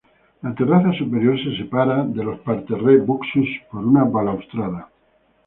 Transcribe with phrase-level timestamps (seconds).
[0.41, 4.89] La terraza superior se separa de los parterres buxus por una balaustrada.